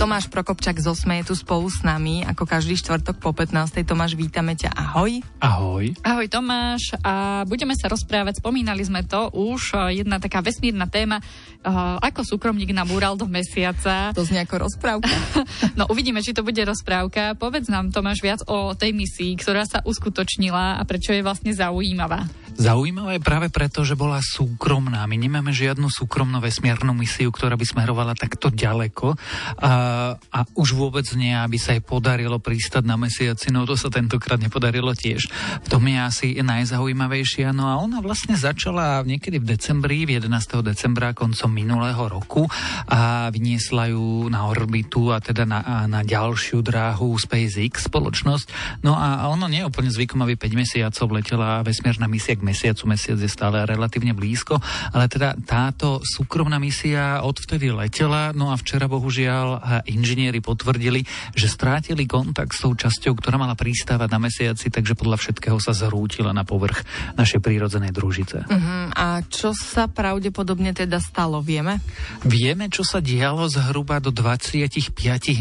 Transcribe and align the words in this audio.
Tomáš 0.00 0.32
Prokopčak 0.32 0.80
z 0.80 0.88
Osme 0.88 1.20
je 1.20 1.28
tu 1.28 1.36
spolu 1.36 1.68
s 1.68 1.84
nami, 1.84 2.24
ako 2.24 2.48
každý 2.48 2.72
štvrtok 2.72 3.20
po 3.20 3.36
15. 3.36 3.84
Tomáš, 3.84 4.16
vítame 4.16 4.56
ťa. 4.56 4.72
Ahoj. 4.72 5.20
Ahoj. 5.44 5.92
Ahoj 6.00 6.24
Tomáš 6.24 6.96
a 7.04 7.44
budeme 7.44 7.76
sa 7.76 7.92
rozprávať, 7.92 8.40
spomínali 8.40 8.80
sme 8.80 9.04
to 9.04 9.28
už, 9.36 9.76
eh, 9.76 10.00
jedna 10.00 10.16
taká 10.16 10.40
vesmírna 10.40 10.88
téma, 10.88 11.20
uh, 11.20 12.00
ako 12.00 12.24
súkromník 12.24 12.72
nabúral 12.72 13.20
do 13.20 13.28
mesiaca. 13.28 14.16
To 14.16 14.24
znie 14.24 14.48
ako 14.48 14.64
rozprávka. 14.64 15.12
no 15.78 15.84
uvidíme, 15.92 16.24
či 16.24 16.32
to 16.32 16.40
bude 16.40 16.64
rozprávka. 16.64 17.36
Povedz 17.36 17.68
nám 17.68 17.92
Tomáš 17.92 18.24
viac 18.24 18.40
o 18.48 18.72
tej 18.72 18.96
misii, 18.96 19.36
ktorá 19.36 19.68
sa 19.68 19.84
uskutočnila 19.84 20.80
a 20.80 20.82
prečo 20.88 21.12
je 21.12 21.20
vlastne 21.20 21.52
zaujímavá. 21.52 22.24
Zaujímavé 22.60 23.24
práve 23.24 23.48
preto, 23.48 23.88
že 23.88 23.96
bola 23.96 24.20
súkromná. 24.20 25.08
My 25.08 25.16
nemáme 25.16 25.48
žiadnu 25.48 25.88
súkromnú 25.88 26.44
vesmírnu 26.44 26.92
misiu, 26.92 27.32
ktorá 27.32 27.56
by 27.56 27.64
smerovala 27.64 28.12
takto 28.12 28.52
ďaleko 28.52 29.16
a, 29.64 29.72
a 30.20 30.38
už 30.60 30.76
vôbec 30.76 31.08
nie, 31.16 31.32
aby 31.32 31.56
sa 31.56 31.72
jej 31.72 31.80
podarilo 31.80 32.36
pristať 32.36 32.84
na 32.84 33.00
mesiaci, 33.00 33.48
no 33.48 33.64
to 33.64 33.80
sa 33.80 33.88
tentokrát 33.88 34.36
nepodarilo 34.36 34.92
tiež. 34.92 35.32
V 35.64 35.68
tom 35.72 35.88
je 35.88 35.96
asi 35.96 36.28
najzaujímavejšia. 36.36 37.48
No 37.56 37.64
a 37.72 37.80
ona 37.80 38.04
vlastne 38.04 38.36
začala 38.36 39.08
niekedy 39.08 39.40
v 39.40 39.56
decembri, 39.56 40.04
v 40.04 40.20
11. 40.20 40.60
decembra, 40.60 41.16
koncom 41.16 41.48
minulého 41.48 42.12
roku 42.12 42.44
a 42.92 43.32
vyniesla 43.32 43.88
ju 43.88 44.28
na 44.28 44.44
orbitu 44.44 45.08
a 45.16 45.24
teda 45.24 45.48
na, 45.48 45.88
na 45.88 46.04
ďalšiu 46.04 46.60
dráhu 46.60 47.16
SpaceX 47.16 47.88
spoločnosť. 47.88 48.76
No 48.84 49.00
a 49.00 49.32
ono 49.32 49.48
nie 49.48 49.64
je 49.64 49.68
úplne 49.72 49.88
zvykom, 49.88 50.20
aby 50.28 50.36
5 50.36 50.60
mesiacov 50.60 51.08
letela 51.16 51.64
vesmírna 51.64 52.04
misia 52.04 52.36
k 52.36 52.49
mesiacu, 52.50 52.90
mesiac 52.90 53.16
je 53.16 53.30
stále 53.30 53.62
relatívne 53.62 54.10
blízko, 54.10 54.58
ale 54.90 55.06
teda 55.06 55.38
táto 55.46 56.02
súkromná 56.02 56.58
misia 56.58 57.22
odvtedy 57.22 57.70
letela, 57.70 58.34
no 58.34 58.50
a 58.50 58.58
včera 58.58 58.90
bohužiaľ 58.90 59.82
inžinieri 59.86 60.42
potvrdili, 60.42 61.06
že 61.38 61.46
strátili 61.46 62.10
kontakt 62.10 62.58
s 62.58 62.66
tou 62.66 62.74
časťou, 62.74 63.14
ktorá 63.14 63.38
mala 63.38 63.54
pristávať 63.54 64.08
na 64.10 64.18
mesiaci, 64.18 64.66
takže 64.68 64.98
podľa 64.98 65.16
všetkého 65.22 65.62
sa 65.62 65.70
zrútila 65.70 66.34
na 66.34 66.42
povrch 66.42 66.82
našej 67.14 67.38
prírodzenej 67.38 67.94
družice. 67.94 68.44
Uh-huh. 68.50 68.90
A 68.96 69.22
čo 69.30 69.54
sa 69.54 69.86
pravdepodobne 69.86 70.74
teda 70.74 70.98
stalo, 70.98 71.38
vieme? 71.38 71.78
Vieme, 72.26 72.66
čo 72.72 72.82
sa 72.82 72.98
dialo 72.98 73.46
zhruba 73.46 74.02
do 74.02 74.10
25 74.10 74.90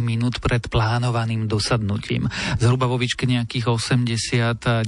minút 0.04 0.44
pred 0.44 0.68
plánovaným 0.70 1.48
dosadnutím. 1.48 2.28
Zhruba 2.60 2.86
vo 2.86 3.00
výške 3.00 3.26
nejakých 3.26 3.66
80-90 3.72 4.86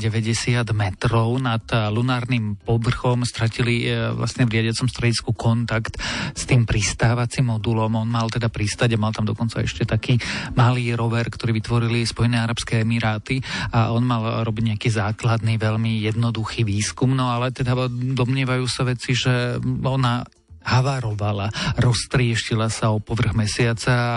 metrov 0.75 1.39
nad 1.39 1.64
lunárnym 2.02 2.58
povrchom 2.58 3.22
stratili 3.22 3.86
e, 3.86 4.10
vlastne 4.18 4.50
v 4.50 4.58
riadiacom 4.58 4.90
stredisku 4.90 5.38
kontakt 5.38 6.02
s 6.34 6.44
tým 6.50 6.66
pristávacím 6.66 7.54
modulom. 7.54 7.94
On 7.94 8.10
mal 8.10 8.28
teda 8.28 8.50
pristať 8.50 8.98
a 8.98 9.02
mal 9.02 9.14
tam 9.14 9.30
dokonca 9.30 9.62
ešte 9.62 9.86
taký 9.86 10.18
malý 10.58 10.98
rover, 10.98 11.30
ktorý 11.30 11.54
vytvorili 11.62 12.04
Spojené 12.04 12.42
arabské 12.42 12.82
emiráty 12.82 13.40
a 13.72 13.94
on 13.94 14.04
mal 14.04 14.42
robiť 14.42 14.76
nejaký 14.76 14.90
základný, 14.90 15.62
veľmi 15.62 16.02
jednoduchý 16.10 16.66
výskum, 16.66 17.14
no 17.14 17.30
ale 17.30 17.54
teda 17.54 17.88
domnievajú 17.92 18.66
sa 18.66 18.84
veci, 18.84 19.14
že 19.14 19.62
ona 19.86 20.26
havarovala, 20.62 21.50
roztrieštila 21.78 22.70
sa 22.70 22.94
o 22.94 23.02
povrch 23.02 23.34
mesiaca 23.34 23.94
a, 23.94 24.14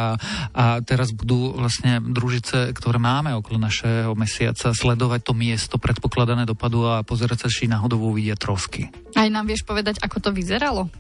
a 0.53 0.65
teraz 0.85 1.17
budú 1.17 1.57
vlastne 1.57 2.01
družice, 2.05 2.73
ktoré 2.77 3.01
máme 3.01 3.33
okolo 3.33 3.57
našeho 3.61 4.13
mesiaca, 4.13 4.77
sledovať 4.77 5.21
to 5.25 5.33
miesto 5.33 5.77
predpokladané 5.81 6.45
dopadu 6.45 6.85
a 6.85 7.01
pozerať 7.07 7.47
sa, 7.47 7.49
či 7.49 7.71
náhodou 7.71 8.01
uvidia 8.13 8.37
trosky. 8.37 8.93
Aj 9.15 9.31
nám 9.31 9.47
vieš 9.47 9.63
povedať, 9.63 10.03
ako 10.03 10.19
to 10.19 10.31
vyzeralo? 10.35 10.91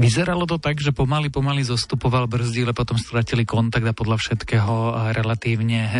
Vyzeralo 0.00 0.48
to 0.48 0.56
tak, 0.56 0.80
že 0.80 0.96
pomaly, 0.96 1.28
pomaly 1.28 1.60
zostupoval 1.62 2.24
brzdíle, 2.24 2.72
potom 2.72 2.96
stratili 2.96 3.44
kontakt 3.44 3.84
a 3.84 3.92
podľa 3.92 4.16
všetkého 4.16 4.74
relatívne 5.12 5.80
e, 5.84 5.92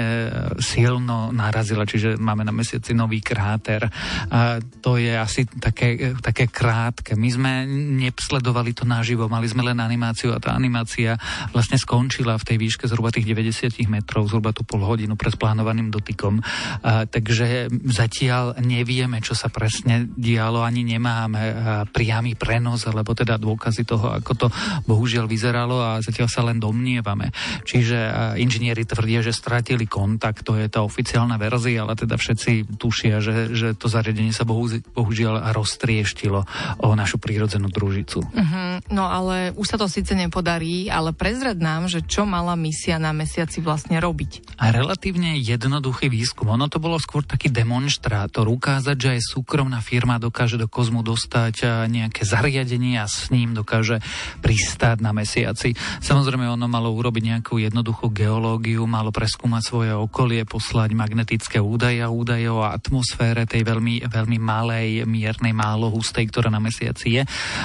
silno 0.65 1.29
narazila, 1.29 1.85
čiže 1.85 2.17
máme 2.17 2.41
na 2.41 2.57
mesiaci 2.57 2.97
nový 2.97 3.21
kráter. 3.21 3.85
A 4.33 4.57
to 4.81 4.97
je 4.97 5.13
asi 5.13 5.45
také, 5.45 6.17
také 6.25 6.49
krátke. 6.49 7.13
My 7.21 7.29
sme 7.29 7.53
nepsledovali 7.69 8.73
to 8.73 8.88
naživo, 8.89 9.29
mali 9.29 9.45
sme 9.45 9.61
len 9.61 9.79
animáciu 9.79 10.33
a 10.33 10.41
tá 10.41 10.57
animácia 10.57 11.21
vlastne 11.53 11.77
skončila 11.77 12.41
v 12.41 12.47
tej 12.49 12.57
výške 12.57 12.85
zhruba 12.89 13.13
tých 13.13 13.29
90 13.29 13.85
metrov, 13.93 14.33
zhruba 14.33 14.57
tú 14.57 14.65
pol 14.65 14.81
hodinu 14.81 15.15
pred 15.15 15.37
plánovaným 15.37 15.93
dotykom. 15.93 16.41
A, 16.41 17.05
takže 17.05 17.69
zatiaľ 17.93 18.57
nevieme, 18.65 19.21
čo 19.21 19.37
sa 19.37 19.53
presne 19.53 20.09
dialo, 20.09 20.65
ani 20.65 20.89
nemáme 20.89 21.41
priamy 21.93 22.35
prenos, 22.35 22.89
alebo 22.89 23.13
teda 23.13 23.37
dôkazy 23.37 23.85
toho, 23.85 24.17
ako 24.17 24.33
to 24.35 24.47
bohužiaľ 24.89 25.29
vyzeralo 25.29 25.77
a 25.85 25.91
zatiaľ 26.01 26.29
sa 26.33 26.43
len 26.49 26.57
domnievame. 26.57 27.29
Čiže 27.69 27.99
inžinieri 28.41 28.89
tvrdia, 28.89 29.21
že 29.21 29.37
stratili 29.37 29.85
kontakt, 29.85 30.47
to 30.47 30.57
je 30.57 30.71
tá 30.71 30.81
oficiálna 30.81 31.37
verzia, 31.37 31.85
ale 31.85 31.99
teda 31.99 32.17
všetci 32.17 32.79
tušia, 32.79 33.21
že, 33.21 33.53
že 33.53 33.67
to 33.75 33.91
zariadenie 33.91 34.33
sa 34.33 34.49
bohu, 34.49 34.71
bohužiaľ 34.95 35.53
roztrieštilo 35.53 36.41
o 36.81 36.89
našu 36.95 37.19
prírodzenú 37.19 37.69
družicu. 37.69 38.23
Uh-huh. 38.23 38.78
No 38.89 39.11
ale 39.11 39.53
už 39.59 39.75
sa 39.75 39.77
to 39.77 39.91
síce 39.91 40.15
nepodarí, 40.15 40.87
ale 40.89 41.11
prezrad 41.11 41.59
nám, 41.59 41.91
že 41.91 42.07
čo 42.07 42.23
mala 42.23 42.55
misia 42.55 42.97
na 42.97 43.11
mesiaci 43.11 43.59
vlastne 43.61 43.99
robiť. 43.99 44.59
A 44.63 44.71
relatívne 44.71 45.37
jednoduchý 45.39 46.07
výskum. 46.11 46.51
Ono 46.55 46.71
to 46.71 46.79
bolo 46.79 46.97
skôr 47.03 47.27
taký 47.27 47.51
demonstrátor, 47.51 48.47
ukázať, 48.49 48.97
že 48.97 49.09
aj 49.19 49.23
súkromná 49.35 49.83
firma 49.85 50.23
dokáže 50.23 50.57
do 50.57 50.71
kozmu 50.71 51.03
dostať 51.03 51.87
nejaké 51.91 52.23
zariadenie 52.25 52.97
a 53.01 53.07
s 53.07 53.29
ním 53.35 53.53
dokáže 53.53 54.01
pristáť 54.41 55.03
na 55.05 55.13
mesiaci. 55.13 55.75
Samozrejme, 56.01 56.49
ono 56.49 56.71
malo 56.71 56.95
urobiť 56.95 57.23
nejakú 57.37 57.61
jednoduchú 57.61 58.11
geológiu, 58.15 58.89
malo 58.89 59.13
preskúmať 59.13 59.63
svoje 59.65 59.93
okolie, 59.93 60.45
poslať 60.49 60.95
magnetické 60.95 61.59
údaje 61.59 62.01
a 62.01 62.13
údaje 62.13 62.49
o 62.49 62.65
atmosfére 62.65 63.45
tej 63.45 63.65
veľmi, 63.65 64.07
veľmi 64.09 64.39
malej, 64.41 65.05
miernej, 65.05 65.53
málo 65.53 65.91
hustej, 65.93 66.29
ktorá 66.29 66.49
na 66.49 66.63
mesiaci 66.63 67.21
je. 67.21 67.23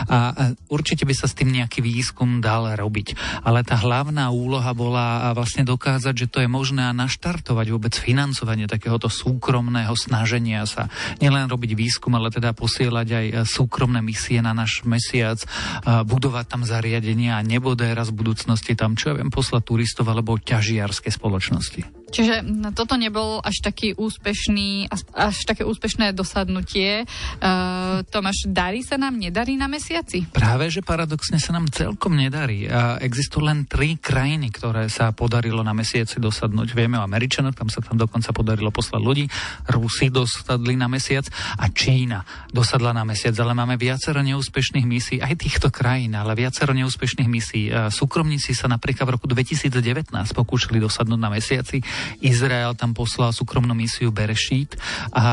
A 0.10 0.52
určite 0.68 1.03
by 1.04 1.16
sa 1.16 1.28
s 1.28 1.38
tým 1.38 1.54
nejaký 1.54 1.84
výskum 1.84 2.40
dal 2.44 2.76
robiť. 2.76 3.16
Ale 3.44 3.64
tá 3.64 3.80
hlavná 3.80 4.32
úloha 4.32 4.72
bola 4.76 5.32
vlastne 5.38 5.68
dokázať, 5.68 6.14
že 6.16 6.28
to 6.32 6.38
je 6.44 6.50
možné 6.50 6.88
a 6.88 6.96
naštartovať 6.96 7.68
vôbec 7.72 7.94
financovanie 7.96 8.68
takéhoto 8.68 9.08
súkromného 9.12 9.94
snaženia 9.96 10.68
sa. 10.68 10.88
Nielen 11.24 11.48
robiť 11.48 11.72
výskum, 11.76 12.16
ale 12.16 12.32
teda 12.32 12.52
posielať 12.56 13.08
aj 13.08 13.26
súkromné 13.48 14.04
misie 14.04 14.44
na 14.44 14.52
náš 14.52 14.84
mesiac, 14.84 15.40
budovať 15.86 16.46
tam 16.48 16.62
zariadenia 16.68 17.40
a 17.40 17.46
nebude 17.46 17.86
raz 17.94 18.12
v 18.12 18.20
budúcnosti 18.24 18.76
tam, 18.76 19.00
čo 19.00 19.14
ja 19.14 19.20
viem, 19.20 19.32
poslať 19.32 19.64
turistov 19.64 20.10
alebo 20.12 20.40
ťažiarské 20.40 21.12
spoločnosti. 21.12 22.03
Čiže 22.14 22.46
toto 22.78 22.94
nebol 22.94 23.42
až 23.42 23.66
taký 23.66 23.98
úspešný, 23.98 24.94
až 25.18 25.36
také 25.50 25.66
úspešné 25.66 26.14
dosadnutie. 26.14 27.10
Uh, 27.42 28.06
Tomáš, 28.14 28.46
darí 28.46 28.86
sa 28.86 29.02
nám, 29.02 29.18
nedarí 29.18 29.58
na 29.58 29.66
mesiaci? 29.66 30.30
Práve, 30.30 30.70
že 30.70 30.86
paradoxne 30.86 31.42
sa 31.42 31.58
nám 31.58 31.74
celkom 31.74 32.14
nedarí. 32.14 32.70
A 32.70 33.02
existujú 33.02 33.50
len 33.50 33.66
tri 33.66 33.98
krajiny, 33.98 34.54
ktoré 34.54 34.94
sa 34.94 35.10
podarilo 35.10 35.66
na 35.66 35.74
mesiaci 35.74 36.22
dosadnúť. 36.22 36.78
Vieme 36.78 37.02
o 37.02 37.04
Američanoch, 37.04 37.58
tam 37.58 37.74
sa 37.74 37.82
tam 37.82 37.98
dokonca 37.98 38.30
podarilo 38.30 38.70
poslať 38.70 39.02
ľudí. 39.02 39.26
Rusi 39.74 40.14
dosadli 40.14 40.78
na 40.78 40.86
mesiac 40.86 41.26
a 41.58 41.66
Čína 41.74 42.22
dosadla 42.54 42.94
na 42.94 43.02
mesiac. 43.02 43.34
Ale 43.42 43.58
máme 43.58 43.74
viacero 43.82 44.22
neúspešných 44.22 44.86
misií, 44.86 45.18
aj 45.18 45.34
týchto 45.42 45.74
krajín, 45.74 46.14
ale 46.14 46.38
viacero 46.38 46.78
neúspešných 46.78 47.30
misií. 47.30 47.74
Súkromníci 47.90 48.54
sa 48.54 48.70
napríklad 48.70 49.10
v 49.10 49.14
roku 49.18 49.26
2019 49.26 50.14
pokúšali 50.14 50.78
dosadnúť 50.78 51.18
na 51.18 51.34
mesiaci 51.34 51.82
Izrael 52.24 52.74
tam 52.78 52.96
poslal 52.96 53.36
súkromnú 53.36 53.76
misiu 53.76 54.14
Berešít 54.14 54.80
a 55.14 55.26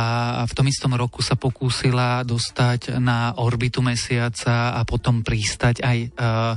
v 0.46 0.52
tom 0.56 0.66
istom 0.66 0.92
roku 0.96 1.20
sa 1.20 1.38
pokúsila 1.38 2.22
dostať 2.26 2.98
na 2.98 3.34
orbitu 3.38 3.80
mesiaca 3.84 4.74
a 4.76 4.80
potom 4.84 5.22
pristať 5.22 5.82
aj 5.84 5.98
uh, 6.16 6.54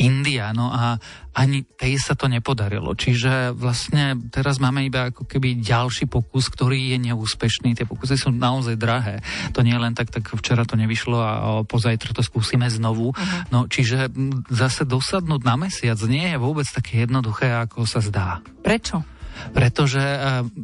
India. 0.00 0.50
No 0.56 0.72
a 0.72 0.98
ani 1.36 1.68
tej 1.68 2.00
sa 2.00 2.16
to 2.16 2.32
nepodarilo. 2.32 2.96
Čiže 2.96 3.52
vlastne 3.52 4.16
teraz 4.32 4.56
máme 4.56 4.88
iba 4.88 5.12
ako 5.12 5.28
keby 5.28 5.60
ďalší 5.60 6.08
pokus, 6.08 6.48
ktorý 6.48 6.96
je 6.96 7.12
neúspešný. 7.12 7.76
Tie 7.76 7.84
pokusy 7.84 8.16
sú 8.16 8.32
naozaj 8.32 8.80
drahé. 8.80 9.20
To 9.52 9.60
nie 9.60 9.76
je 9.76 9.84
len 9.84 9.92
tak, 9.92 10.08
tak 10.08 10.32
včera 10.32 10.64
to 10.64 10.80
nevyšlo 10.80 11.18
a 11.20 11.32
pozajtra 11.68 12.16
to 12.16 12.24
skúsime 12.24 12.64
znovu. 12.72 13.12
Uh-huh. 13.12 13.40
No 13.52 13.68
čiže 13.68 14.08
zase 14.48 14.88
dosadnúť 14.88 15.44
na 15.44 15.60
mesiac 15.60 16.00
nie 16.08 16.32
je 16.32 16.40
vôbec 16.40 16.64
také 16.64 17.04
jednoduché, 17.04 17.52
ako 17.52 17.84
sa 17.84 18.00
zdá. 18.00 18.40
Prečo? 18.64 19.04
Pretože 19.52 20.00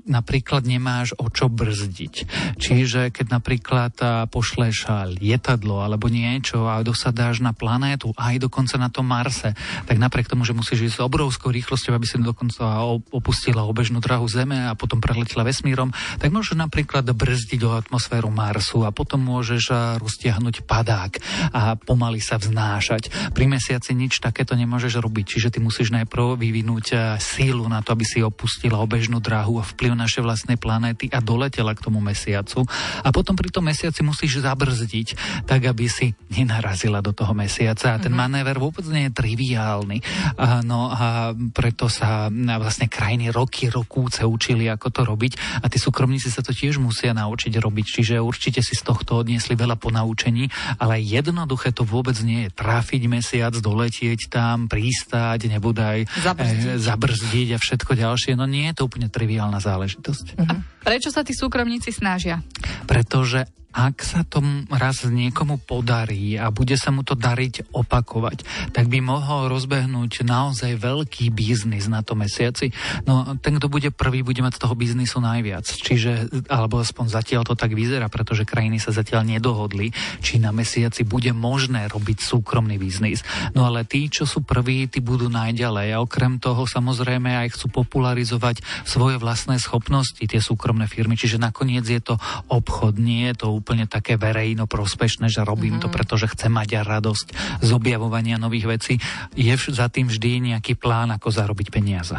napríklad 0.06 0.64
nemáš 0.66 1.14
o 1.18 1.28
čo 1.28 1.48
brzdiť. 1.48 2.14
Čiže 2.58 3.12
keď 3.12 3.26
napríklad 3.28 3.94
pošleš 4.28 4.88
lietadlo 5.18 5.84
alebo 5.84 6.08
niečo 6.08 6.68
a 6.68 6.82
dosadáš 6.82 7.40
na 7.42 7.54
planétu, 7.56 8.12
aj 8.16 8.42
dokonca 8.42 8.76
na 8.76 8.88
tom 8.88 9.08
Marse, 9.08 9.54
tak 9.86 9.96
napriek 9.96 10.28
tomu, 10.28 10.46
že 10.46 10.56
musíš 10.56 10.92
ísť 10.92 10.96
s 10.98 11.04
obrovskou 11.04 11.50
rýchlosťou, 11.52 11.92
aby 11.96 12.06
si 12.06 12.16
dokonca 12.20 12.84
opustila 13.12 13.66
obežnú 13.66 13.98
drahu 13.98 14.26
Zeme 14.28 14.68
a 14.68 14.76
potom 14.78 15.00
preletela 15.02 15.44
vesmírom, 15.44 15.90
tak 16.18 16.30
môžeš 16.30 16.56
napríklad 16.58 17.04
brzdiť 17.08 17.58
do 17.60 17.74
atmosféru 17.74 18.30
Marsu 18.30 18.84
a 18.86 18.94
potom 18.94 19.20
môžeš 19.22 19.98
roztiahnuť 20.00 20.64
padák 20.64 21.12
a 21.52 21.74
pomaly 21.76 22.22
sa 22.22 22.38
vznášať. 22.38 23.32
Pri 23.36 23.46
mesiaci 23.48 23.92
nič 23.96 24.22
takéto 24.22 24.54
nemôžeš 24.54 25.00
robiť, 25.00 25.24
čiže 25.36 25.48
ty 25.52 25.58
musíš 25.58 25.90
najprv 25.92 26.38
vyvinúť 26.38 27.18
sílu 27.18 27.66
na 27.66 27.82
to, 27.82 27.94
aby 27.94 28.04
si 28.06 28.22
opustila 28.62 28.78
obežnú 28.78 29.18
drahu 29.18 29.58
a 29.58 29.66
vplyv 29.66 29.98
našej 29.98 30.22
vlastnej 30.22 30.54
planéty 30.54 31.10
a 31.10 31.18
doletela 31.18 31.74
k 31.74 31.82
tomu 31.82 31.98
mesiacu. 31.98 32.62
A 33.02 33.10
potom 33.10 33.34
pri 33.34 33.50
tom 33.50 33.66
mesiaci 33.66 34.06
musíš 34.06 34.38
zabrzdiť, 34.38 35.42
tak 35.50 35.66
aby 35.66 35.90
si 35.90 36.14
nenarazila 36.30 37.02
do 37.02 37.10
toho 37.10 37.34
mesiaca. 37.34 37.90
A 37.90 37.98
ten 37.98 38.14
mm-hmm. 38.14 38.22
manéver 38.22 38.62
vôbec 38.62 38.86
nie 38.86 39.10
je 39.10 39.18
triviálny. 39.18 39.98
A, 40.38 40.62
no 40.62 40.94
a 40.94 41.34
preto 41.50 41.90
sa 41.90 42.30
vlastne 42.30 42.86
krajiny 42.86 43.34
roky, 43.34 43.66
rokúce 43.66 44.22
učili, 44.22 44.70
ako 44.70 44.94
to 44.94 45.02
robiť 45.02 45.32
a 45.58 45.66
tí 45.66 45.82
súkromníci 45.82 46.30
sa 46.30 46.46
to 46.46 46.54
tiež 46.54 46.78
musia 46.78 47.10
naučiť 47.10 47.58
robiť. 47.58 47.86
Čiže 47.98 48.22
určite 48.22 48.62
si 48.62 48.78
z 48.78 48.86
tohto 48.86 49.26
odniesli 49.26 49.58
veľa 49.58 49.74
ponaučení, 49.74 50.46
ale 50.78 51.02
jednoduché 51.02 51.74
to 51.74 51.82
vôbec 51.82 52.14
nie 52.22 52.46
je. 52.46 52.54
Trafiť 52.54 53.02
mesiac, 53.10 53.58
doletieť 53.58 54.30
tam, 54.30 54.70
pristáť, 54.70 55.50
nebudaj 55.50 56.06
zabrzdiť. 56.22 56.78
E, 56.78 56.78
zabrzdiť 56.78 57.48
a 57.56 57.58
všetko 57.58 57.92
ďalšie. 57.98 58.32
No 58.38 58.51
nie 58.52 58.68
je 58.68 58.76
to 58.76 58.84
úplne 58.84 59.08
triviálna 59.08 59.56
záležitosť. 59.56 60.36
Mm-hmm. 60.36 60.60
Prečo 60.84 61.08
sa 61.08 61.24
tí 61.24 61.32
súkromníci 61.32 61.88
snažia? 61.88 62.44
Pretože 62.86 63.48
ak 63.72 64.04
sa 64.04 64.20
to 64.20 64.44
raz 64.68 65.08
niekomu 65.08 65.56
podarí 65.56 66.36
a 66.36 66.52
bude 66.52 66.76
sa 66.76 66.92
mu 66.92 67.00
to 67.00 67.16
dariť 67.16 67.72
opakovať, 67.72 68.44
tak 68.76 68.92
by 68.92 69.00
mohol 69.00 69.48
rozbehnúť 69.48 70.28
naozaj 70.28 70.76
veľký 70.76 71.32
biznis 71.32 71.88
na 71.88 72.04
tom 72.04 72.20
mesiaci. 72.20 72.68
No 73.08 73.24
ten, 73.40 73.56
kto 73.56 73.72
bude 73.72 73.88
prvý, 73.88 74.20
bude 74.20 74.44
mať 74.44 74.60
z 74.60 74.62
toho 74.68 74.76
biznisu 74.76 75.24
najviac. 75.24 75.64
Čiže, 75.64 76.44
alebo 76.52 76.84
aspoň 76.84 77.06
zatiaľ 77.16 77.48
to 77.48 77.56
tak 77.56 77.72
vyzerá, 77.72 78.12
pretože 78.12 78.44
krajiny 78.44 78.76
sa 78.76 78.92
zatiaľ 78.92 79.24
nedohodli, 79.24 79.88
či 80.20 80.36
na 80.36 80.52
mesiaci 80.52 81.08
bude 81.08 81.32
možné 81.32 81.88
robiť 81.88 82.20
súkromný 82.20 82.76
biznis. 82.76 83.24
No 83.56 83.64
ale 83.64 83.88
tí, 83.88 84.12
čo 84.12 84.28
sú 84.28 84.44
prví, 84.44 84.84
tí 84.92 85.00
budú 85.00 85.32
najďalej. 85.32 85.96
A 85.96 86.04
okrem 86.04 86.36
toho 86.36 86.68
samozrejme 86.68 87.40
aj 87.40 87.56
chcú 87.56 87.72
popularizovať 87.72 88.60
svoje 88.84 89.16
vlastné 89.16 89.56
schopnosti, 89.56 90.20
tie 90.20 90.44
súkromné 90.44 90.84
firmy. 90.92 91.16
Čiže 91.16 91.40
nakoniec 91.40 91.88
je 91.88 92.04
to 92.04 92.20
obchod, 92.52 92.61
nie 92.96 93.28
je 93.30 93.44
to 93.44 93.52
úplne 93.52 93.84
také 93.84 94.16
verejno 94.16 94.64
prospešné, 94.70 95.28
že 95.28 95.42
robím 95.42 95.78
mm-hmm. 95.78 95.84
to, 95.84 95.88
mhm. 95.90 95.94
pretože 95.94 96.26
chcem 96.32 96.52
mať 96.52 96.82
radosť 96.86 97.26
z 97.60 97.70
objavovania 97.74 98.40
nových 98.40 98.78
vecí. 98.78 98.94
Je 99.36 99.52
za 99.52 99.90
tým 99.92 100.08
vždy 100.08 100.54
nejaký 100.54 100.78
plán, 100.78 101.12
ako 101.12 101.28
zarobiť 101.28 101.68
peniaze. 101.68 102.16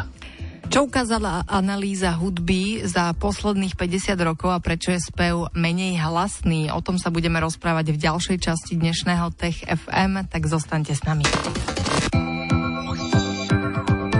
Čo 0.72 0.88
ukázala 0.88 1.44
analýza 1.44 2.16
hudby 2.16 2.88
za 2.88 3.12
posledných 3.12 3.76
50 3.76 4.16
rokov 4.24 4.48
a 4.48 4.64
prečo 4.64 4.96
je 4.96 5.00
spev 5.00 5.52
menej 5.52 6.00
hlasný? 6.00 6.72
O 6.72 6.80
tom 6.80 6.96
sa 6.96 7.12
budeme 7.12 7.36
rozprávať 7.36 7.92
v 7.92 8.00
ďalšej 8.00 8.38
časti 8.40 8.80
dnešného 8.80 9.28
Tech 9.36 9.60
FM, 9.60 10.24
tak 10.24 10.48
zostaňte 10.48 10.96
s 10.96 11.04
nami. 11.04 11.24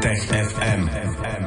Tech 0.04 0.22
FM. 0.28 1.43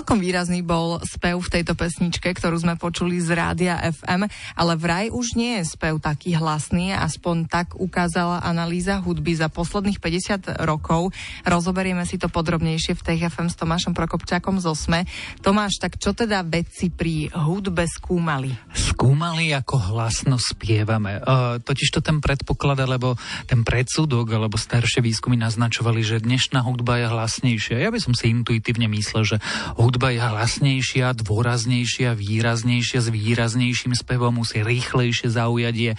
Celkom 0.00 0.24
výrazný 0.24 0.64
bol 0.64 0.96
spev 1.04 1.36
v 1.44 1.60
tejto 1.60 1.76
pesničke, 1.76 2.32
ktorú 2.32 2.56
sme 2.56 2.80
počuli 2.80 3.20
z 3.20 3.36
rádia 3.36 3.76
FM, 3.84 4.32
ale 4.56 4.72
vraj 4.80 5.12
už 5.12 5.36
nie 5.36 5.60
je 5.60 5.76
spev 5.76 6.00
taký 6.00 6.40
hlasný, 6.40 6.96
aspoň 6.96 7.44
tak 7.44 7.76
ukázala 7.76 8.40
analýza 8.40 8.96
hudby 8.96 9.36
za 9.36 9.52
posledných 9.52 10.00
50 10.00 10.64
rokov. 10.64 11.12
Rozoberieme 11.44 12.08
si 12.08 12.16
to 12.16 12.32
podrobnejšie 12.32 12.96
v 12.96 13.04
TFM 13.12 13.52
s 13.52 13.60
Tomášom 13.60 13.92
Prokopčákom 13.92 14.56
z 14.56 14.72
Osme. 14.72 15.04
Tomáš, 15.44 15.76
tak 15.76 16.00
čo 16.00 16.16
teda 16.16 16.48
vedci 16.48 16.88
pri 16.88 17.28
hudbe 17.36 17.84
skúmali? 17.84 18.56
Skúmali, 19.00 19.48
ako 19.56 19.96
hlasno 19.96 20.36
spievame. 20.36 21.24
Uh, 21.24 21.56
totiž 21.56 21.88
to 21.88 22.04
ten 22.04 22.20
predpoklad, 22.20 22.84
alebo 22.84 23.16
ten 23.48 23.64
predsudok, 23.64 24.28
alebo 24.28 24.60
staršie 24.60 25.00
výskumy 25.00 25.40
naznačovali, 25.40 26.04
že 26.04 26.20
dnešná 26.20 26.60
hudba 26.60 27.00
je 27.00 27.08
hlasnejšia. 27.08 27.80
Ja 27.80 27.88
by 27.88 27.96
som 27.96 28.12
si 28.12 28.28
intuitívne 28.28 28.92
myslel, 28.92 29.24
že 29.24 29.36
hudba 29.80 30.12
je 30.12 30.20
hlasnejšia, 30.20 31.16
dôraznejšia, 31.16 32.12
výraznejšia, 32.12 33.00
s 33.00 33.08
výraznejším 33.08 33.96
spevom, 33.96 34.36
musí 34.36 34.60
rýchlejšie 34.60 35.32
zaujať, 35.32 35.74
je 35.80 35.92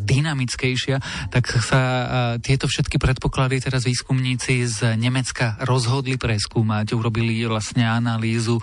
dynamickejšia, 0.00 1.28
tak 1.28 1.52
sa 1.52 1.80
tieto 2.40 2.64
všetky 2.64 2.96
predpoklady 2.96 3.60
teraz 3.60 3.84
výskumníci 3.84 4.64
z 4.64 4.96
Nemecka 4.96 5.60
rozhodli 5.68 6.16
preskúmať, 6.16 6.96
urobili 6.96 7.44
vlastne 7.44 7.84
analýzu 7.84 8.56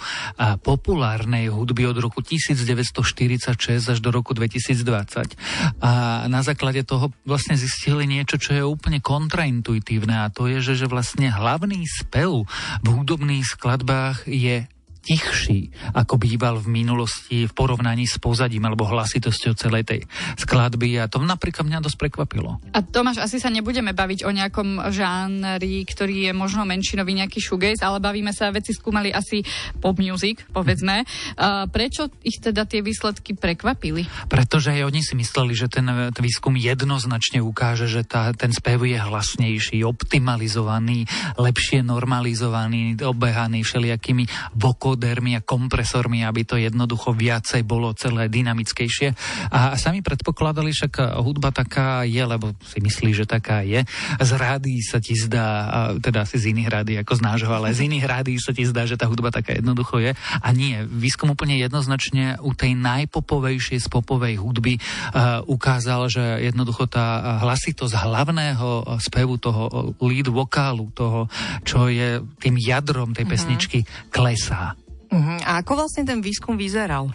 populárnej 0.65 1.53
hudby 1.53 1.85
od 1.85 2.01
roku 2.01 2.25
1946 2.25 3.74
až 3.79 3.99
do 3.99 4.11
roku 4.13 4.31
2020. 4.31 5.35
A 5.83 6.23
na 6.31 6.41
základe 6.45 6.83
toho 6.83 7.11
vlastne 7.27 7.59
zistili 7.59 8.07
niečo, 8.07 8.39
čo 8.39 8.51
je 8.55 8.63
úplne 8.63 9.03
kontraintuitívne 9.03 10.25
a 10.25 10.31
to 10.31 10.47
je, 10.47 10.61
že, 10.61 10.85
že 10.85 10.91
vlastne 10.91 11.31
hlavný 11.31 11.83
spev 11.85 12.45
v 12.83 12.87
hudobných 12.87 13.45
skladbách 13.45 14.27
je 14.29 14.67
tichší, 15.05 15.69
ako 15.93 16.17
býval 16.17 16.57
v 16.57 16.81
minulosti 16.81 17.45
v 17.45 17.53
porovnaní 17.53 18.09
s 18.09 18.17
pozadím 18.17 18.65
alebo 18.65 18.89
hlasitosťou 18.89 19.53
celej 19.53 19.83
tej 19.85 19.99
skladby 20.41 20.97
a 20.97 21.05
to 21.05 21.21
napríklad 21.21 21.69
mňa 21.69 21.85
dosť 21.85 21.97
prekvapilo. 22.01 22.57
A 22.73 22.81
Tomáš, 22.81 23.21
asi 23.21 23.37
sa 23.37 23.53
nebudeme 23.53 23.93
baviť 23.93 24.25
o 24.25 24.33
nejakom 24.33 24.89
žánri, 24.89 25.85
ktorý 25.85 26.29
je 26.29 26.33
možno 26.33 26.65
menšinový 26.65 27.13
nejaký 27.21 27.37
shoegaze, 27.37 27.85
ale 27.85 28.01
bavíme 28.01 28.33
sa, 28.33 28.49
veci 28.49 28.73
skúmali 28.73 29.13
asi 29.13 29.45
pop 29.77 30.01
music, 30.01 30.49
povedzme. 30.49 31.05
A 31.37 31.69
prečo 31.69 32.09
ich 32.25 32.41
teda 32.41 32.65
tie 32.65 32.81
výsledky 32.81 33.37
prekvapili? 33.37 34.09
Pretože 34.25 34.73
aj 34.73 34.89
oni 34.89 35.01
si 35.05 35.13
mysleli, 35.13 35.53
že 35.53 35.69
ten, 35.69 35.85
výskum 36.17 36.57
jednoznačne 36.57 37.45
ukáže, 37.45 37.85
že 37.85 38.01
tá, 38.01 38.33
ten 38.33 38.49
spev 38.49 38.81
je 38.89 38.97
hlasnejší, 38.97 39.85
optimalizovaný, 39.85 41.05
lepšie 41.37 41.85
normalizovaný, 41.85 42.97
obehaný 43.05 43.61
všelijakými 43.61 44.55
vokod 44.57 44.94
encodermi 44.95 45.35
a 45.35 45.43
kompresormi, 45.43 46.23
aby 46.23 46.47
to 46.47 46.55
jednoducho 46.55 47.11
viacej 47.11 47.67
bolo 47.67 47.91
celé 47.99 48.31
dynamickejšie. 48.31 49.11
A 49.51 49.75
sami 49.75 49.99
predpokladali, 49.99 50.71
však 50.71 51.19
hudba 51.19 51.51
taká 51.51 52.07
je, 52.07 52.23
lebo 52.23 52.55
si 52.63 52.79
myslí, 52.79 53.11
že 53.11 53.27
taká 53.27 53.59
je. 53.67 53.83
Z 54.23 54.31
rády 54.39 54.79
sa 54.79 55.03
ti 55.03 55.19
zdá, 55.19 55.91
teda 55.99 56.23
asi 56.23 56.39
z 56.39 56.55
iných 56.55 56.69
rády 56.71 56.91
ako 57.03 57.19
z 57.19 57.21
nášho, 57.27 57.51
ale 57.51 57.75
z 57.75 57.91
iných 57.91 58.07
rády 58.07 58.39
sa 58.39 58.55
ti 58.55 58.63
zdá, 58.63 58.87
že 58.87 58.95
tá 58.95 59.11
hudba 59.11 59.35
taká 59.35 59.59
jednoducho 59.59 59.99
je. 59.99 60.15
A 60.15 60.47
nie, 60.55 60.87
výskum 60.87 61.35
úplne 61.35 61.59
jednoznačne 61.59 62.39
u 62.39 62.55
tej 62.55 62.79
najpopovejšej 62.79 63.83
z 63.83 63.87
popovej 63.91 64.39
hudby 64.39 64.79
uh, 64.79 65.43
ukázal, 65.43 66.07
že 66.07 66.23
jednoducho 66.47 66.87
tá 66.87 67.35
hlasitosť 67.43 67.99
hlavného 67.99 68.95
spevu 69.03 69.35
toho 69.35 69.91
lead 69.99 70.31
vokálu, 70.31 70.87
toho, 70.95 71.27
čo 71.67 71.91
je 71.91 72.23
tým 72.39 72.55
jadrom 72.55 73.11
tej 73.11 73.27
mhm. 73.27 73.31
pesničky, 73.35 73.79
mm-hmm. 73.83 74.07
klesá. 74.15 74.84
Uh-huh. 75.11 75.39
A 75.45 75.61
ako 75.61 75.85
vlastne 75.85 76.03
ten 76.07 76.19
výskum 76.23 76.57
vyzeral? 76.57 77.11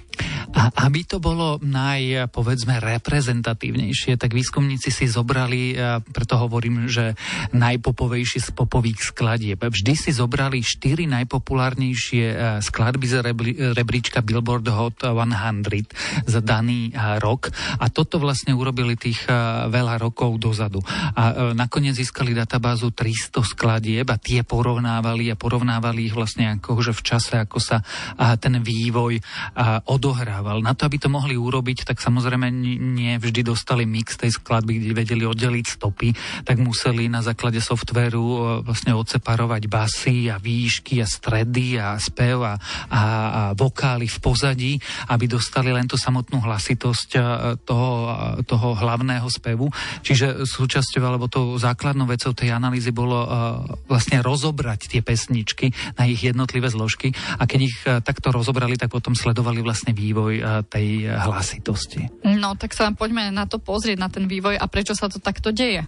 A 0.61 0.69
aby 0.85 1.09
to 1.09 1.17
bolo 1.25 1.57
naj, 1.65 2.29
povedzme, 2.29 2.77
reprezentatívnejšie, 2.85 4.21
tak 4.21 4.37
výskumníci 4.37 4.93
si 4.93 5.09
zobrali, 5.09 5.73
preto 6.13 6.37
hovorím, 6.37 6.85
že 6.85 7.17
najpopovejšie 7.57 8.45
z 8.45 8.51
popových 8.53 9.17
skladieb. 9.17 9.57
Vždy 9.57 9.95
si 9.97 10.11
zobrali 10.13 10.61
štyri 10.61 11.09
najpopulárnejšie 11.09 12.61
skladby 12.61 13.07
z 13.09 13.15
rebríčka 13.73 14.21
Billboard 14.21 14.69
Hot 14.69 15.01
100 15.01 16.29
za 16.29 16.41
daný 16.45 16.93
rok. 17.25 17.49
A 17.81 17.89
toto 17.89 18.21
vlastne 18.21 18.53
urobili 18.53 19.01
tých 19.01 19.25
veľa 19.71 19.97
rokov 19.97 20.37
dozadu. 20.37 20.85
A 21.17 21.55
nakoniec 21.57 21.97
získali 21.97 22.37
databázu 22.37 22.93
300 22.93 23.41
skladieb 23.49 24.05
a 24.13 24.21
tie 24.21 24.45
porovnávali 24.45 25.33
a 25.33 25.41
porovnávali 25.41 26.11
ich 26.11 26.15
vlastne 26.17 26.61
ako, 26.61 26.85
že 26.85 26.93
v 26.93 27.03
čase, 27.07 27.41
ako 27.41 27.59
sa 27.63 27.81
ten 28.37 28.61
vývoj 28.61 29.23
odohrával 29.89 30.50
fungoval. 30.51 30.67
Na 30.67 30.75
to, 30.75 30.87
aby 30.87 30.99
to 30.99 31.09
mohli 31.09 31.39
urobiť, 31.39 31.87
tak 31.87 32.03
samozrejme 32.03 32.51
nie 32.51 33.15
vždy 33.19 33.47
dostali 33.47 33.87
mix 33.87 34.19
tej 34.19 34.35
skladby, 34.35 34.83
kde 34.83 34.93
vedeli 34.99 35.25
oddeliť 35.27 35.67
stopy, 35.79 36.09
tak 36.43 36.59
museli 36.59 37.07
na 37.07 37.23
základe 37.23 37.63
softvéru 37.63 38.25
e, 38.25 38.39
vlastne 38.67 38.93
odseparovať 38.99 39.63
basy 39.71 40.27
a 40.27 40.43
výšky 40.43 40.99
a 40.99 41.07
stredy 41.07 41.79
a 41.79 41.95
spev 42.03 42.43
a, 42.43 42.55
a, 42.57 42.57
a 42.91 43.03
vokály 43.55 44.11
v 44.11 44.19
pozadí, 44.19 44.73
aby 45.07 45.31
dostali 45.31 45.71
len 45.71 45.87
tú 45.87 45.95
samotnú 45.95 46.43
hlasitosť 46.43 47.11
e, 47.15 47.21
toho, 47.63 47.91
toho 48.45 48.69
hlavného 48.75 49.29
spevu. 49.31 49.71
Čiže 50.03 50.43
súčasťou 50.43 51.03
alebo 51.07 51.31
tou 51.31 51.55
základnou 51.61 52.11
vecou 52.11 52.35
tej 52.35 52.51
analýzy 52.51 52.91
bolo 52.91 53.23
vlastne 53.87 54.25
rozobrať 54.25 54.97
tie 54.97 55.01
pesničky 55.05 55.71
na 55.95 56.09
ich 56.09 56.25
jednotlivé 56.25 56.67
zložky 56.73 57.13
a 57.37 57.45
keď 57.45 57.61
ich 57.61 57.79
takto 57.85 58.33
rozobrali, 58.33 58.81
tak 58.81 58.91
potom 58.91 59.13
sledovali 59.13 59.61
vlastne 59.61 59.93
vývoj 59.93 60.40
tej 60.69 61.09
hlasitosti. 61.11 62.09
No, 62.25 62.57
tak 62.57 62.73
sa 62.73 62.91
poďme 62.93 63.31
na 63.31 63.45
to 63.45 63.61
pozrieť, 63.61 63.99
na 64.01 64.09
ten 64.09 64.25
vývoj 64.27 64.57
a 64.57 64.65
prečo 64.67 64.97
sa 64.97 65.07
to 65.07 65.23
takto 65.23 65.53
deje. 65.55 65.87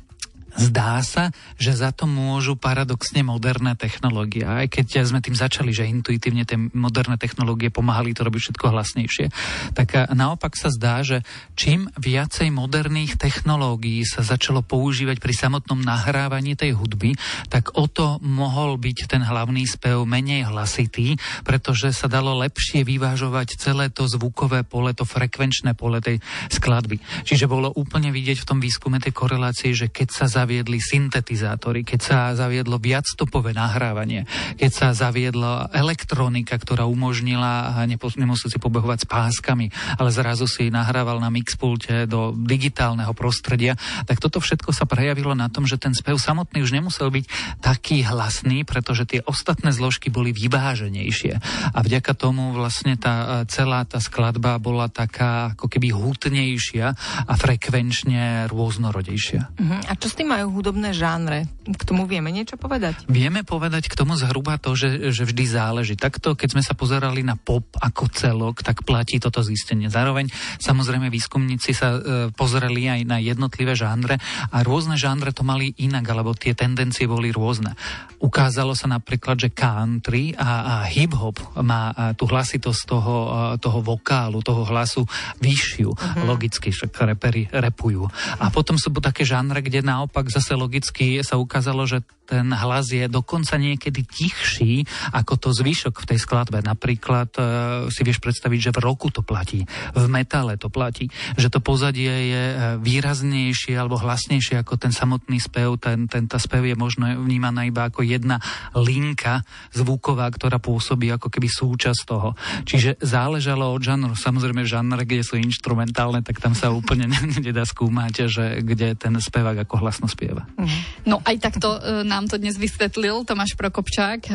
Zdá 0.52 1.00
sa, 1.00 1.32
že 1.56 1.72
za 1.72 1.96
to 1.96 2.04
môžu 2.04 2.60
paradoxne 2.60 3.24
moderné 3.24 3.72
technológie. 3.72 4.44
Aj 4.44 4.68
keď 4.68 5.08
sme 5.08 5.24
tým 5.24 5.32
začali, 5.32 5.72
že 5.72 5.88
intuitívne 5.88 6.44
tie 6.44 6.60
moderné 6.76 7.16
technológie 7.16 7.72
pomáhali 7.72 8.12
to 8.12 8.28
robiť 8.28 8.40
všetko 8.52 8.66
hlasnejšie, 8.68 9.26
tak 9.72 10.12
naopak 10.12 10.52
sa 10.52 10.68
zdá, 10.68 11.00
že 11.00 11.24
čím 11.56 11.88
viacej 11.96 12.52
moderných 12.52 13.16
technológií 13.16 14.04
sa 14.04 14.20
začalo 14.20 14.60
používať 14.60 15.24
pri 15.24 15.32
samotnom 15.32 15.80
nahrávaní 15.80 16.52
tej 16.52 16.76
hudby, 16.76 17.16
tak 17.48 17.72
o 17.80 17.88
to 17.88 18.20
mohol 18.20 18.76
byť 18.76 19.08
ten 19.08 19.24
hlavný 19.24 19.64
spev 19.64 20.04
menej 20.04 20.52
hlasitý, 20.52 21.16
pretože 21.48 21.96
sa 21.96 22.12
dalo 22.12 22.36
lepšie 22.44 22.84
vyvážovať 22.84 23.56
celé 23.56 23.88
to 23.88 24.04
zvukové 24.04 24.68
pole, 24.68 24.92
to 24.92 25.08
frekvenčné 25.08 25.72
pole 25.72 26.04
tej 26.04 26.20
skladby. 26.52 27.00
Čiže 27.24 27.48
bolo 27.48 27.72
úplne 27.72 28.12
vidieť 28.12 28.44
v 28.44 28.48
tom 28.48 28.58
výskume 28.60 29.00
tej 29.00 29.16
korelácie, 29.16 29.72
že 29.72 29.88
keď 29.88 30.08
sa 30.12 30.26
zaviedli 30.42 30.82
syntetizátory, 30.82 31.86
keď 31.86 32.00
sa 32.02 32.18
zaviedlo 32.34 32.82
viacstopové 32.82 33.54
nahrávanie, 33.54 34.26
keď 34.58 34.70
sa 34.74 34.88
zaviedla 34.90 35.70
elektronika, 35.70 36.58
ktorá 36.58 36.82
umožnila 36.90 37.78
nemusieť 37.86 38.50
si 38.50 38.58
pobehovať 38.58 39.06
s 39.06 39.06
páskami, 39.06 39.70
ale 40.02 40.10
zrazu 40.10 40.50
si 40.50 40.66
nahrával 40.66 41.22
na 41.22 41.30
mixpulte 41.30 42.10
do 42.10 42.34
digitálneho 42.34 43.14
prostredia, 43.14 43.78
tak 44.02 44.18
toto 44.18 44.42
všetko 44.42 44.74
sa 44.74 44.82
prejavilo 44.82 45.38
na 45.38 45.46
tom, 45.46 45.62
že 45.62 45.78
ten 45.78 45.94
spev 45.94 46.18
samotný 46.18 46.66
už 46.66 46.74
nemusel 46.74 47.06
byť 47.14 47.24
taký 47.62 48.02
hlasný, 48.02 48.66
pretože 48.66 49.06
tie 49.06 49.20
ostatné 49.22 49.70
zložky 49.70 50.10
boli 50.10 50.34
vyváženejšie. 50.34 51.38
A 51.70 51.78
vďaka 51.78 52.18
tomu 52.18 52.50
vlastne 52.50 52.98
tá 52.98 53.46
celá 53.46 53.86
tá 53.86 54.02
skladba 54.02 54.58
bola 54.58 54.90
taká 54.90 55.54
ako 55.54 55.70
keby 55.70 55.94
hutnejšia 55.94 56.86
a 57.28 57.32
frekvenčne 57.38 58.50
rôznorodejšia. 58.50 59.40
Uh-huh. 59.54 59.80
A 59.86 59.92
čo 59.94 60.08
s 60.08 60.16
tým 60.16 60.31
majú 60.32 60.46
hudobné 60.56 60.96
žánre? 60.96 61.44
K 61.62 61.82
tomu 61.84 62.08
vieme 62.08 62.32
niečo 62.32 62.56
povedať? 62.56 63.04
Vieme 63.06 63.44
povedať 63.44 63.86
k 63.86 63.94
tomu 63.94 64.16
zhruba 64.18 64.56
to, 64.56 64.72
že, 64.74 65.12
že 65.12 65.28
vždy 65.28 65.44
záleží. 65.46 65.94
Takto, 65.94 66.32
keď 66.32 66.58
sme 66.58 66.62
sa 66.64 66.72
pozerali 66.72 67.20
na 67.20 67.36
pop 67.36 67.68
ako 67.78 68.08
celok, 68.10 68.64
tak 68.64 68.82
platí 68.82 69.20
toto 69.20 69.44
zistenie. 69.44 69.92
Zároveň 69.92 70.32
samozrejme 70.58 71.12
výskumníci 71.12 71.76
sa 71.76 71.94
e, 71.94 72.00
pozerali 72.34 72.88
aj 72.88 73.00
na 73.06 73.20
jednotlivé 73.22 73.76
žánre 73.76 74.18
a 74.50 74.56
rôzne 74.64 74.98
žánre 74.98 75.30
to 75.30 75.46
mali 75.46 75.76
inak, 75.78 76.08
alebo 76.10 76.34
tie 76.34 76.56
tendencie 76.56 77.06
boli 77.06 77.30
rôzne. 77.30 77.76
Ukázalo 78.18 78.74
sa 78.74 78.90
napríklad, 78.90 79.38
že 79.38 79.54
country 79.54 80.34
a, 80.34 80.82
a 80.82 80.90
hip-hop 80.90 81.38
má 81.62 81.94
a, 81.94 82.16
tú 82.16 82.26
hlasitosť 82.26 82.82
toho, 82.88 83.16
a, 83.30 83.38
toho 83.60 83.78
vokálu, 83.84 84.42
toho 84.42 84.66
hlasu 84.66 85.06
vyššiu, 85.38 85.90
uh-huh. 85.94 86.26
logicky, 86.26 86.74
však 86.74 86.90
repery 87.14 87.46
repujú. 87.50 88.08
A 88.42 88.50
potom 88.50 88.74
sú 88.74 88.90
také 88.98 89.22
žánre, 89.26 89.62
kde 89.62 89.82
naopak 89.82 90.21
naopak 90.22 90.38
zase 90.38 90.54
logicky 90.54 91.18
sa 91.26 91.34
ukázalo, 91.34 91.82
že 91.82 92.06
ten 92.22 92.54
hlas 92.54 92.88
je 92.94 93.04
dokonca 93.10 93.58
niekedy 93.58 94.06
tichší 94.06 94.86
ako 95.10 95.36
to 95.36 95.48
zvyšok 95.50 96.06
v 96.06 96.08
tej 96.14 96.18
skladbe. 96.22 96.62
Napríklad 96.62 97.28
e, 97.34 97.42
si 97.90 98.00
vieš 98.06 98.22
predstaviť, 98.22 98.70
že 98.70 98.74
v 98.78 98.80
roku 98.80 99.10
to 99.10 99.26
platí, 99.26 99.66
v 99.92 100.06
metále 100.06 100.54
to 100.56 100.70
platí, 100.70 101.10
že 101.34 101.50
to 101.50 101.58
pozadie 101.58 102.08
je 102.08 102.44
e, 102.54 102.56
výraznejšie 102.78 103.74
alebo 103.74 103.98
hlasnejšie 103.98 104.62
ako 104.62 104.78
ten 104.78 104.94
samotný 104.94 105.42
spev. 105.42 105.76
Ten, 105.82 106.06
ten 106.06 106.30
tá 106.30 106.38
spev 106.38 106.62
je 106.62 106.78
možno 106.78 107.10
vnímaná 107.20 107.66
iba 107.66 107.90
ako 107.90 108.06
jedna 108.06 108.38
linka 108.78 109.42
zvuková, 109.74 110.30
ktorá 110.30 110.62
pôsobí 110.62 111.10
ako 111.10 111.26
keby 111.26 111.50
súčasť 111.50 112.00
toho. 112.06 112.38
Čiže 112.64 113.02
záležalo 113.02 113.74
od 113.74 113.82
žánru. 113.82 114.14
Samozrejme, 114.14 114.62
žánre, 114.64 115.04
kde 115.04 115.26
sú 115.26 115.36
instrumentálne, 115.36 116.22
tak 116.22 116.38
tam 116.38 116.54
sa 116.54 116.70
úplne 116.70 117.10
nedá 117.44 117.66
skúmať, 117.66 118.30
že 118.30 118.44
kde 118.62 118.94
ten 118.94 119.12
spevák 119.18 119.66
ako 119.66 119.82
hlasno 119.82 120.06
spieva. 120.12 120.44
Mhm. 120.60 120.78
No 121.08 121.24
aj 121.24 121.36
takto 121.40 121.80
e, 121.80 122.04
nám 122.04 122.28
to 122.28 122.36
dnes 122.36 122.60
vysvetlil 122.60 123.24
Tomáš 123.24 123.56
Prokopčák 123.56 124.20
e, 124.28 124.32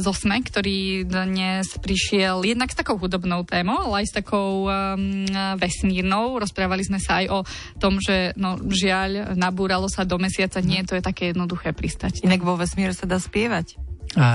z 0.00 0.06
Osme, 0.08 0.40
ktorý 0.40 1.04
dnes 1.04 1.68
prišiel 1.76 2.40
jednak 2.48 2.72
s 2.72 2.78
takou 2.80 2.96
hudobnou 2.96 3.44
témou, 3.44 3.76
ale 3.92 4.02
aj 4.02 4.06
s 4.08 4.16
takou 4.24 4.64
um, 4.64 5.28
vesmírnou. 5.60 6.40
Rozprávali 6.40 6.82
sme 6.82 6.96
sa 6.96 7.20
aj 7.20 7.26
o 7.28 7.38
tom, 7.76 8.00
že 8.00 8.32
no, 8.34 8.56
žiaľ, 8.58 9.36
nabúralo 9.36 9.86
sa 9.92 10.08
do 10.08 10.16
mesiaca. 10.16 10.64
Nie, 10.64 10.88
to 10.88 10.96
je 10.96 11.04
také 11.04 11.36
jednoduché 11.36 11.76
pristať. 11.76 12.24
Inak 12.24 12.40
vo 12.40 12.56
vesmíre 12.56 12.96
sa 12.96 13.04
dá 13.04 13.20
spievať. 13.20 13.87
A 14.16 14.26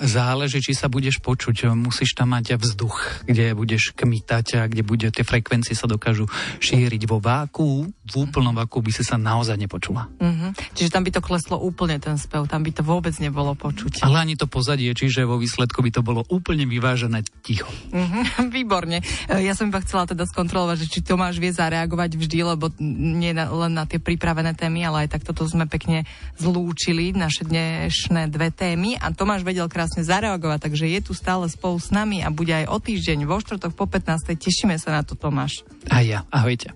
záleží, 0.00 0.64
či 0.64 0.72
sa 0.72 0.88
budeš 0.88 1.20
počuť. 1.20 1.68
Musíš 1.76 2.16
tam 2.16 2.32
mať 2.32 2.56
vzduch, 2.56 3.28
kde 3.28 3.52
budeš 3.52 3.92
kmitať 3.92 4.46
a 4.56 4.62
kde 4.64 4.86
bude, 4.86 5.08
tie 5.12 5.26
frekvencie 5.26 5.76
sa 5.76 5.84
dokážu 5.84 6.24
šíriť 6.62 7.02
vo 7.04 7.20
váku. 7.20 7.90
V 8.08 8.14
úplnom 8.16 8.56
váku 8.56 8.80
by 8.80 8.88
si 8.94 9.04
sa 9.04 9.20
naozaj 9.20 9.60
nepočula. 9.60 10.08
Uh-huh. 10.16 10.50
Čiže 10.72 10.94
tam 10.94 11.04
by 11.04 11.10
to 11.12 11.20
kleslo 11.20 11.60
úplne 11.60 12.00
ten 12.00 12.16
spev, 12.16 12.48
tam 12.48 12.64
by 12.64 12.72
to 12.72 12.80
vôbec 12.80 13.12
nebolo 13.20 13.52
počuť. 13.52 14.00
Ale 14.06 14.24
ani 14.24 14.38
to 14.38 14.48
pozadie, 14.48 14.88
čiže 14.96 15.28
vo 15.28 15.36
výsledku 15.36 15.84
by 15.84 15.90
to 15.92 16.00
bolo 16.00 16.24
úplne 16.32 16.64
vyvážené 16.64 17.20
ticho. 17.44 17.68
Uh-huh. 17.92 18.24
Výborne. 18.56 19.04
E, 19.28 19.44
ja 19.44 19.52
som 19.52 19.68
iba 19.68 19.84
chcela 19.84 20.08
teda 20.08 20.24
skontrolovať, 20.24 20.88
že 20.88 20.90
či 20.94 21.00
Tomáš 21.04 21.36
vie 21.36 21.52
zareagovať 21.52 22.16
vždy, 22.16 22.38
lebo 22.56 22.72
nie 22.80 23.34
len 23.34 23.72
na 23.74 23.84
tie 23.84 24.00
pripravené 24.00 24.56
témy, 24.56 24.88
ale 24.88 25.04
aj 25.04 25.20
takto 25.20 25.34
to 25.34 25.44
sme 25.44 25.66
pekne 25.66 26.06
zlúčili, 26.38 27.12
naše 27.12 27.44
dnešné 27.44 28.30
dve 28.30 28.54
témy. 28.54 28.94
A 28.96 29.10
Tomáš 29.18 29.42
vedel 29.42 29.66
krásne 29.66 30.06
zareagovať, 30.06 30.70
takže 30.70 30.86
je 30.86 31.02
tu 31.02 31.10
stále 31.10 31.50
spolu 31.50 31.82
s 31.82 31.90
nami 31.90 32.22
a 32.22 32.30
bude 32.30 32.54
aj 32.54 32.70
o 32.70 32.78
týždeň 32.78 33.26
vo 33.26 33.42
štvrtok 33.42 33.74
po 33.74 33.90
15. 33.90 34.38
Tešíme 34.38 34.78
sa 34.78 34.94
na 34.94 35.02
to, 35.02 35.18
Tomáš. 35.18 35.66
A 35.90 36.06
ja, 36.06 36.22
ahojte. 36.30 36.70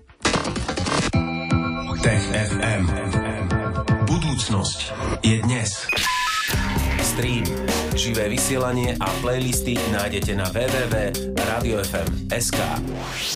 Tech 2.03 2.25
FM. 2.35 2.83
Budúcnosť 4.03 4.91
je 5.23 5.39
dnes. 5.39 5.87
Stream, 6.99 7.47
živé 7.95 8.27
vysielanie 8.27 8.99
a 8.99 9.07
playlisty 9.23 9.79
nájdete 9.95 10.35
na 10.35 10.51
www.radiofm.sk. 10.51 12.59